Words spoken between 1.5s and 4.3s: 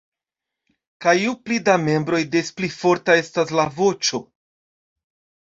da membroj des pli forta estas la voĉo.